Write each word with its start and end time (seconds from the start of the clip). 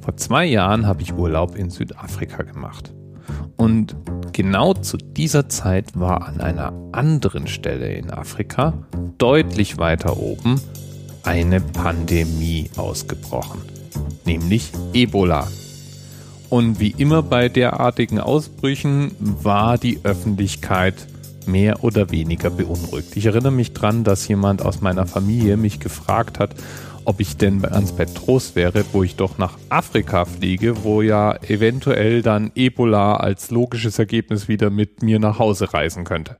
Vor 0.00 0.16
zwei 0.16 0.46
Jahren 0.46 0.86
habe 0.86 1.02
ich 1.02 1.12
Urlaub 1.14 1.56
in 1.56 1.70
Südafrika 1.70 2.42
gemacht. 2.42 2.92
Und 3.56 3.94
genau 4.32 4.74
zu 4.74 4.96
dieser 4.96 5.48
Zeit 5.48 5.98
war 5.98 6.26
an 6.26 6.40
einer 6.40 6.72
anderen 6.92 7.46
Stelle 7.46 7.92
in 7.92 8.10
Afrika, 8.10 8.72
deutlich 9.18 9.78
weiter 9.78 10.18
oben, 10.18 10.60
eine 11.22 11.60
Pandemie 11.60 12.70
ausgebrochen, 12.76 13.60
nämlich 14.24 14.72
Ebola. 14.94 15.46
Und 16.48 16.80
wie 16.80 16.94
immer 16.96 17.22
bei 17.22 17.48
derartigen 17.48 18.18
Ausbrüchen 18.18 19.12
war 19.20 19.78
die 19.78 20.00
Öffentlichkeit 20.02 20.94
mehr 21.50 21.84
oder 21.84 22.10
weniger 22.10 22.50
beunruhigt. 22.50 23.16
Ich 23.16 23.26
erinnere 23.26 23.52
mich 23.52 23.72
dran, 23.72 24.04
dass 24.04 24.26
jemand 24.28 24.62
aus 24.62 24.80
meiner 24.80 25.06
Familie 25.06 25.56
mich 25.56 25.80
gefragt 25.80 26.38
hat, 26.38 26.54
ob 27.04 27.20
ich 27.20 27.36
denn 27.36 27.64
ans 27.64 27.92
Bett 27.92 28.14
Trost 28.14 28.56
wäre, 28.56 28.84
wo 28.92 29.02
ich 29.02 29.16
doch 29.16 29.38
nach 29.38 29.58
Afrika 29.68 30.24
fliege, 30.24 30.84
wo 30.84 31.02
ja 31.02 31.34
eventuell 31.42 32.22
dann 32.22 32.52
Ebola 32.54 33.16
als 33.16 33.50
logisches 33.50 33.98
Ergebnis 33.98 34.48
wieder 34.48 34.70
mit 34.70 35.02
mir 35.02 35.18
nach 35.18 35.38
Hause 35.38 35.72
reisen 35.72 36.04
könnte. 36.04 36.38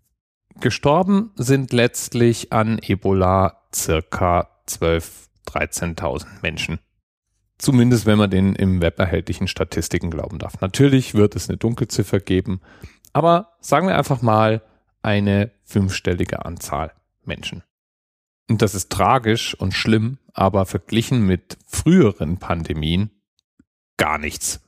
Gestorben 0.60 1.30
sind 1.36 1.72
letztlich 1.72 2.52
an 2.52 2.78
Ebola 2.82 3.62
circa 3.74 4.48
12, 4.66 5.28
13.000 5.46 6.26
Menschen. 6.42 6.78
Zumindest 7.58 8.06
wenn 8.06 8.18
man 8.18 8.30
den 8.30 8.54
im 8.54 8.80
Web 8.80 8.98
erhältlichen 8.98 9.48
Statistiken 9.48 10.10
glauben 10.10 10.38
darf. 10.38 10.60
Natürlich 10.60 11.14
wird 11.14 11.36
es 11.36 11.48
eine 11.48 11.58
Dunkelziffer 11.58 12.20
geben, 12.20 12.60
aber 13.12 13.54
sagen 13.60 13.86
wir 13.86 13.96
einfach 13.96 14.22
mal 14.22 14.62
eine 15.02 15.50
fünfstellige 15.64 16.44
Anzahl 16.44 16.92
Menschen. 17.24 17.62
Und 18.48 18.62
das 18.62 18.74
ist 18.74 18.90
tragisch 18.90 19.54
und 19.54 19.74
schlimm, 19.74 20.18
aber 20.32 20.66
verglichen 20.66 21.24
mit 21.24 21.56
früheren 21.66 22.38
Pandemien 22.38 23.10
gar 23.96 24.18
nichts. 24.18 24.60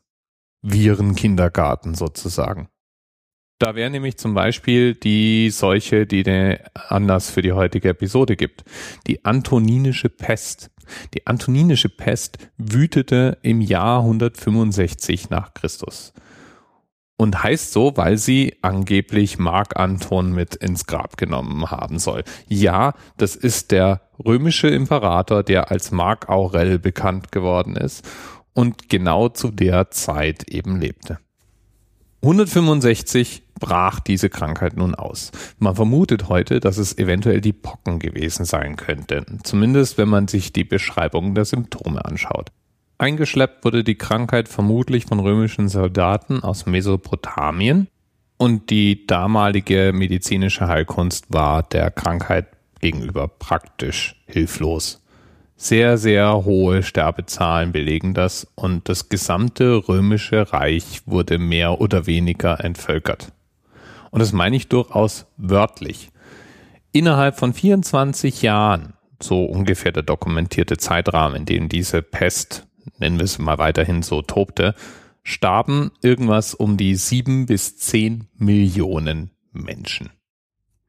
Virenkindergarten 0.62 1.94
sozusagen. 1.94 2.68
Da 3.58 3.74
wäre 3.74 3.90
nämlich 3.90 4.16
zum 4.16 4.34
Beispiel 4.34 4.94
die 4.94 5.50
Seuche, 5.50 6.06
die 6.06 6.22
den 6.22 6.58
Anlass 6.74 7.30
für 7.30 7.42
die 7.42 7.52
heutige 7.52 7.88
Episode 7.90 8.36
gibt. 8.36 8.64
Die 9.06 9.24
antoninische 9.24 10.08
Pest. 10.08 10.70
Die 11.14 11.26
antoninische 11.26 11.88
Pest 11.88 12.38
wütete 12.56 13.38
im 13.42 13.60
Jahr 13.60 14.00
165 14.00 15.30
nach 15.30 15.54
Christus 15.54 16.12
und 17.16 17.42
heißt 17.42 17.72
so, 17.72 17.96
weil 17.96 18.18
sie 18.18 18.56
angeblich 18.62 19.38
Mark 19.38 19.78
Anton 19.78 20.32
mit 20.32 20.54
ins 20.56 20.86
Grab 20.86 21.16
genommen 21.16 21.70
haben 21.70 21.98
soll. 21.98 22.24
Ja, 22.48 22.94
das 23.16 23.36
ist 23.36 23.70
der 23.70 24.02
römische 24.24 24.68
Imperator, 24.68 25.42
der 25.42 25.70
als 25.70 25.90
Mark 25.90 26.28
Aurel 26.28 26.78
bekannt 26.78 27.32
geworden 27.32 27.76
ist 27.76 28.04
und 28.54 28.88
genau 28.88 29.28
zu 29.28 29.50
der 29.50 29.90
Zeit 29.90 30.48
eben 30.48 30.80
lebte. 30.80 31.18
165 32.22 33.42
brach 33.58 34.00
diese 34.00 34.28
Krankheit 34.28 34.76
nun 34.76 34.94
aus. 34.94 35.30
Man 35.58 35.74
vermutet 35.74 36.28
heute, 36.28 36.60
dass 36.60 36.78
es 36.78 36.96
eventuell 36.98 37.40
die 37.40 37.52
Pocken 37.52 37.98
gewesen 37.98 38.44
sein 38.44 38.76
könnte, 38.76 39.24
zumindest 39.42 39.98
wenn 39.98 40.08
man 40.08 40.28
sich 40.28 40.52
die 40.52 40.64
Beschreibung 40.64 41.34
der 41.34 41.44
Symptome 41.44 42.04
anschaut. 42.04 42.50
Eingeschleppt 43.02 43.64
wurde 43.64 43.82
die 43.82 43.96
Krankheit 43.96 44.48
vermutlich 44.48 45.06
von 45.06 45.18
römischen 45.18 45.68
Soldaten 45.68 46.44
aus 46.44 46.66
Mesopotamien 46.66 47.88
und 48.36 48.70
die 48.70 49.08
damalige 49.08 49.90
medizinische 49.92 50.68
Heilkunst 50.68 51.26
war 51.28 51.64
der 51.64 51.90
Krankheit 51.90 52.46
gegenüber 52.78 53.26
praktisch 53.26 54.22
hilflos. 54.26 55.02
Sehr, 55.56 55.98
sehr 55.98 56.44
hohe 56.44 56.84
Sterbezahlen 56.84 57.72
belegen 57.72 58.14
das 58.14 58.46
und 58.54 58.88
das 58.88 59.08
gesamte 59.08 59.88
römische 59.88 60.52
Reich 60.52 61.02
wurde 61.04 61.38
mehr 61.38 61.80
oder 61.80 62.06
weniger 62.06 62.64
entvölkert. 62.64 63.32
Und 64.12 64.20
das 64.20 64.32
meine 64.32 64.54
ich 64.54 64.68
durchaus 64.68 65.26
wörtlich. 65.36 66.10
Innerhalb 66.92 67.36
von 67.36 67.52
24 67.52 68.42
Jahren, 68.42 68.92
so 69.20 69.44
ungefähr 69.44 69.90
der 69.90 70.04
dokumentierte 70.04 70.76
Zeitrahmen, 70.76 71.38
in 71.38 71.46
dem 71.46 71.68
diese 71.68 72.00
Pest 72.00 72.68
nennen 72.98 73.18
wir 73.18 73.24
es 73.24 73.38
mal 73.38 73.58
weiterhin 73.58 74.02
so, 74.02 74.22
tobte, 74.22 74.74
starben 75.22 75.92
irgendwas 76.02 76.54
um 76.54 76.76
die 76.76 76.96
sieben 76.96 77.46
bis 77.46 77.76
zehn 77.76 78.28
Millionen 78.34 79.30
Menschen. 79.52 80.10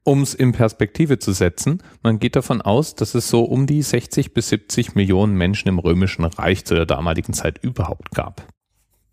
Um 0.06 0.20
es 0.20 0.34
in 0.34 0.52
Perspektive 0.52 1.18
zu 1.18 1.32
setzen, 1.32 1.82
man 2.02 2.18
geht 2.18 2.36
davon 2.36 2.60
aus, 2.60 2.94
dass 2.94 3.14
es 3.14 3.28
so 3.28 3.44
um 3.44 3.66
die 3.66 3.80
60 3.80 4.34
bis 4.34 4.50
70 4.50 4.94
Millionen 4.94 5.34
Menschen 5.34 5.68
im 5.68 5.78
römischen 5.78 6.24
Reich 6.24 6.66
zu 6.66 6.74
der 6.74 6.84
damaligen 6.84 7.32
Zeit 7.32 7.58
überhaupt 7.62 8.10
gab. 8.10 8.46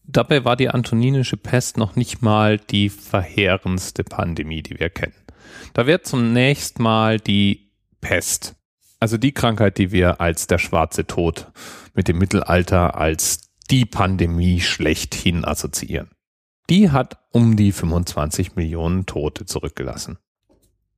Dabei 0.03 0.44
war 0.44 0.58
die 0.58 0.68
antoninische 0.68 1.38
Pest 1.38 1.78
noch 1.78 1.96
nicht 1.96 2.22
mal 2.22 2.58
die 2.58 2.90
verheerendste 2.90 4.03
Pandemie, 4.03 4.62
die 4.62 4.80
wir 4.80 4.90
kennen. 4.90 5.13
Da 5.74 5.88
wird 5.88 6.06
zunächst 6.06 6.80
mal 6.80 7.19
die 7.19 7.72
Pest 8.02 8.56
also 9.01 9.17
die 9.17 9.34
Krankheit, 9.34 9.78
die 9.79 9.91
wir 9.91 10.22
als 10.22 10.47
der 10.47 10.59
schwarze 10.59 11.06
Tod 11.06 11.51
mit 11.94 12.07
dem 12.07 12.19
Mittelalter 12.19 12.95
als 12.95 13.50
die 13.69 13.85
Pandemie 13.85 14.62
schlechthin 14.62 15.44
assoziieren. 15.44 16.12
Die 16.69 16.91
hat 16.91 17.17
um 17.31 17.57
die 17.57 17.72
25 17.72 18.56
Millionen 18.56 19.06
Tote 19.07 19.45
zurückgelassen. 19.45 20.19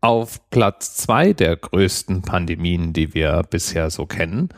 Auf 0.01 0.49
Platz 0.49 0.97
zwei 0.97 1.31
der 1.31 1.55
größten 1.55 2.23
Pandemien, 2.23 2.91
die 2.91 3.13
wir 3.13 3.41
bisher 3.49 3.89
so 3.89 4.05
kennen, 4.05 4.49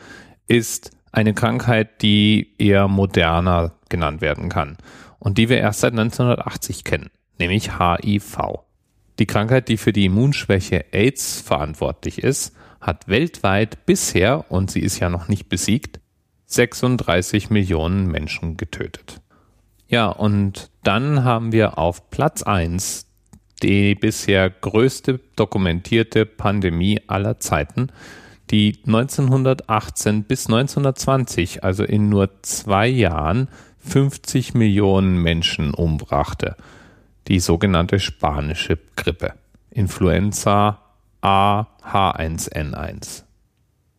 ist 0.48 0.90
eine 1.12 1.32
Krankheit, 1.32 2.02
die 2.02 2.52
eher 2.58 2.88
moderner 2.88 3.74
genannt 3.88 4.20
werden 4.20 4.48
kann 4.48 4.76
und 5.20 5.38
die 5.38 5.48
wir 5.48 5.58
erst 5.58 5.80
seit 5.80 5.92
1980 5.92 6.82
kennen, 6.82 7.10
nämlich 7.38 7.78
HIV. 7.78 8.38
Die 9.20 9.26
Krankheit, 9.26 9.68
die 9.68 9.76
für 9.76 9.92
die 9.92 10.06
Immunschwäche 10.06 10.92
AIDS 10.92 11.40
verantwortlich 11.40 12.18
ist, 12.18 12.52
hat 12.86 13.08
weltweit 13.08 13.84
bisher, 13.84 14.50
und 14.50 14.70
sie 14.70 14.80
ist 14.80 15.00
ja 15.00 15.10
noch 15.10 15.28
nicht 15.28 15.48
besiegt, 15.48 16.00
36 16.46 17.50
Millionen 17.50 18.06
Menschen 18.06 18.56
getötet. 18.56 19.20
Ja, 19.88 20.06
und 20.06 20.70
dann 20.82 21.24
haben 21.24 21.52
wir 21.52 21.78
auf 21.78 22.10
Platz 22.10 22.42
1 22.42 23.06
die 23.62 23.94
bisher 23.94 24.50
größte 24.50 25.18
dokumentierte 25.34 26.26
Pandemie 26.26 27.00
aller 27.06 27.40
Zeiten, 27.40 27.88
die 28.50 28.78
1918 28.86 30.24
bis 30.24 30.46
1920, 30.46 31.64
also 31.64 31.82
in 31.82 32.08
nur 32.08 32.42
zwei 32.42 32.86
Jahren, 32.86 33.48
50 33.80 34.54
Millionen 34.54 35.18
Menschen 35.22 35.72
umbrachte. 35.74 36.56
Die 37.28 37.40
sogenannte 37.40 37.98
spanische 37.98 38.78
Grippe. 38.94 39.34
Influenza 39.70 40.85
AH1N1. 41.26 43.24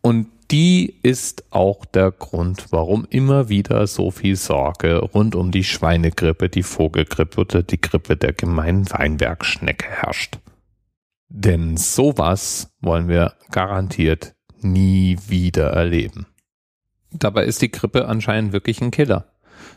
Und 0.00 0.28
die 0.50 0.98
ist 1.02 1.44
auch 1.50 1.84
der 1.84 2.10
Grund, 2.10 2.68
warum 2.70 3.06
immer 3.10 3.50
wieder 3.50 3.86
so 3.86 4.10
viel 4.10 4.34
Sorge 4.34 5.00
rund 5.00 5.34
um 5.34 5.50
die 5.50 5.64
Schweinegrippe, 5.64 6.48
die 6.48 6.62
Vogelgrippe 6.62 7.38
oder 7.38 7.62
die 7.62 7.82
Grippe 7.82 8.16
der 8.16 8.32
gemeinen 8.32 8.90
Weinbergschnecke 8.90 9.90
herrscht. 9.90 10.38
Denn 11.28 11.76
sowas 11.76 12.72
wollen 12.80 13.08
wir 13.08 13.34
garantiert 13.50 14.34
nie 14.60 15.18
wieder 15.26 15.68
erleben. 15.72 16.26
Dabei 17.10 17.44
ist 17.44 17.60
die 17.60 17.70
Grippe 17.70 18.08
anscheinend 18.08 18.54
wirklich 18.54 18.80
ein 18.80 18.90
Killer. 18.90 19.26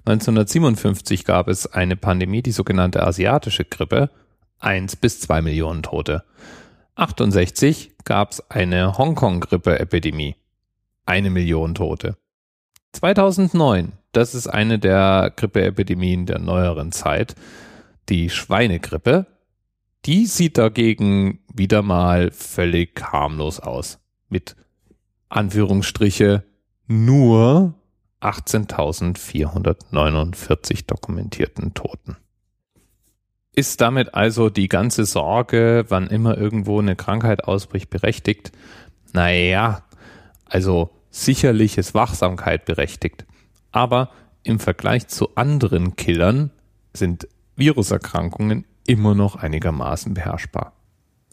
1957 0.06 1.25
gab 1.25 1.50
es 1.50 1.68
eine 1.68 1.97
Pandemie, 1.97 2.41
die 2.41 2.53
sogenannte 2.53 3.03
asiatische 3.03 3.66
Grippe, 3.66 4.09
eins 4.59 4.95
bis 4.95 5.19
zwei 5.19 5.41
Millionen 5.41 5.83
Tote. 5.83 6.23
68 6.96 7.91
gab 8.03 8.31
es 8.31 8.52
eine 8.52 8.97
Hongkong-Grippe-Epidemie. 8.97 10.35
Eine 11.06 11.29
Million 11.29 11.75
Tote. 11.75 12.18
2009, 12.94 13.94
das 14.12 14.35
ist 14.35 14.47
eine 14.47 14.78
der 14.78 15.31
Grippeepidemien 15.36 16.25
der 16.25 16.39
neueren 16.39 16.92
Zeit, 16.92 17.36
die 18.10 18.30
Schweinegrippe, 18.30 19.27
die 20.06 20.25
sieht 20.25 20.57
dagegen 20.57 21.39
wieder 21.54 21.81
mal 21.81 22.31
völlig 22.31 23.01
harmlos 23.01 23.60
aus. 23.60 24.00
Mit 24.30 24.56
Anführungsstriche 25.30 26.44
nur 26.88 27.75
18.449 28.21 30.86
dokumentierten 30.88 31.74
Toten. 31.74 32.18
Ist 33.53 33.81
damit 33.81 34.13
also 34.13 34.50
die 34.50 34.69
ganze 34.69 35.06
Sorge, 35.06 35.86
wann 35.89 36.07
immer 36.07 36.38
irgendwo 36.38 36.80
eine 36.80 36.95
Krankheit 36.95 37.44
ausbricht, 37.44 37.89
berechtigt? 37.89 38.51
Naja, 39.12 39.83
also 40.45 40.92
sicherlich 41.09 41.77
ist 41.77 41.94
Wachsamkeit 41.94 42.63
berechtigt. 42.63 43.25
Aber 43.74 44.09
im 44.44 44.59
Vergleich 44.59 45.07
zu 45.07 45.36
anderen 45.36 45.98
Killern 45.98 46.51
sind 46.94 47.27
Viruserkrankungen 47.57 48.65
immer 48.88 49.15
noch 49.15 49.36
einigermaßen 49.36 50.13
beherrschbar. 50.13 50.74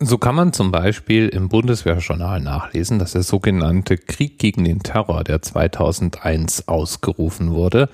So 0.01 0.19
kann 0.19 0.35
man 0.35 0.53
zum 0.53 0.71
Beispiel 0.71 1.29
im 1.29 1.49
Bundeswehrjournal 1.49 2.41
nachlesen, 2.41 2.99
dass 2.99 3.13
der 3.13 3.23
sogenannte 3.23 3.97
Krieg 3.97 4.39
gegen 4.39 4.65
den 4.65 4.81
Terror, 4.81 5.25
der 5.25 5.43
2001 5.43 6.69
ausgerufen 6.69 7.53
wurde, 7.53 7.89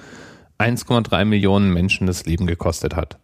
1,3 0.58 1.24
Millionen 1.24 1.72
Menschen 1.72 2.06
das 2.06 2.26
Leben 2.26 2.46
gekostet 2.46 2.96
hat. 2.96 3.18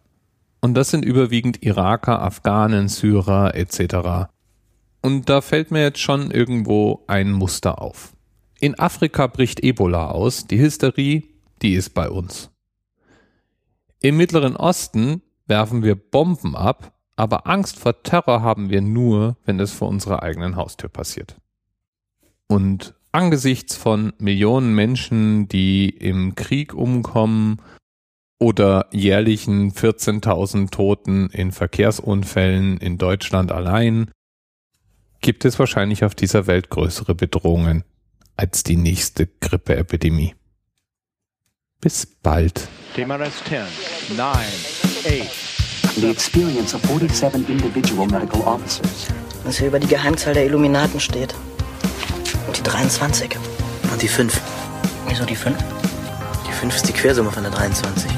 Und 0.61 0.75
das 0.75 0.91
sind 0.91 1.03
überwiegend 1.03 1.63
Iraker, 1.63 2.21
Afghanen, 2.21 2.87
Syrer 2.87 3.55
etc. 3.55 4.29
Und 5.01 5.27
da 5.27 5.41
fällt 5.41 5.71
mir 5.71 5.81
jetzt 5.81 5.99
schon 5.99 6.29
irgendwo 6.29 7.03
ein 7.07 7.31
Muster 7.31 7.81
auf. 7.81 8.13
In 8.59 8.77
Afrika 8.77 9.25
bricht 9.25 9.63
Ebola 9.63 10.11
aus, 10.11 10.45
die 10.45 10.59
Hysterie, 10.59 11.23
die 11.63 11.73
ist 11.73 11.95
bei 11.95 12.09
uns. 12.09 12.51
Im 13.99 14.17
Mittleren 14.17 14.55
Osten 14.55 15.23
werfen 15.47 15.81
wir 15.81 15.95
Bomben 15.95 16.55
ab, 16.55 16.93
aber 17.15 17.47
Angst 17.47 17.79
vor 17.79 18.03
Terror 18.03 18.43
haben 18.43 18.69
wir 18.69 18.81
nur, 18.81 19.37
wenn 19.45 19.59
es 19.59 19.71
vor 19.71 19.87
unserer 19.87 20.21
eigenen 20.21 20.55
Haustür 20.55 20.89
passiert. 20.89 21.37
Und 22.47 22.93
angesichts 23.11 23.75
von 23.75 24.13
Millionen 24.19 24.75
Menschen, 24.75 25.47
die 25.47 25.89
im 25.89 26.35
Krieg 26.35 26.73
umkommen 26.73 27.61
oder 28.41 28.87
jährlichen 28.91 29.71
14.000 29.71 30.71
Toten 30.71 31.29
in 31.29 31.51
Verkehrsunfällen 31.51 32.77
in 32.79 32.97
Deutschland 32.97 33.51
allein, 33.51 34.09
gibt 35.21 35.45
es 35.45 35.59
wahrscheinlich 35.59 36.03
auf 36.03 36.15
dieser 36.15 36.47
Welt 36.47 36.71
größere 36.71 37.13
Bedrohungen 37.13 37.83
als 38.35 38.63
die 38.63 38.77
nächste 38.77 39.27
Grippeepidemie. 39.27 40.33
Bis 41.81 42.07
bald. 42.07 42.67
TMRS 42.95 43.43
10, 43.47 44.17
9, 44.17 44.27
8. 44.27 45.97
The 45.97 46.09
experience 46.09 46.73
of 46.73 46.81
47 46.81 47.47
individual 47.47 48.07
medical 48.07 48.41
officers. 48.41 49.07
Was 49.43 49.59
hier 49.59 49.67
über 49.67 49.79
die 49.79 49.87
Geheimzahl 49.87 50.33
der 50.33 50.47
Illuminaten 50.47 50.99
steht. 50.99 51.35
Und 52.47 52.57
die 52.57 52.63
23. 52.63 53.37
Und 53.91 54.01
die 54.01 54.07
5. 54.07 54.41
Wieso 55.07 55.25
die 55.25 55.35
5? 55.35 55.80
Die 56.61 56.65
5 56.67 56.75
ist 56.75 56.87
die 56.87 56.93
Quersumme 56.93 57.31
von 57.31 57.41
der 57.41 57.51
23. 57.51 58.11